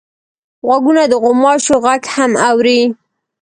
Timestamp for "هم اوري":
2.15-2.81